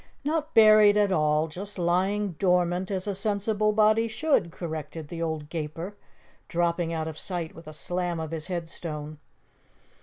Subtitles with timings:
[0.23, 5.47] "Not buried at all, just lying dormant as a sensible body should," corrected the old
[5.49, 5.95] Gaper,
[6.47, 9.19] dropping out of sight with a slam of his headstone.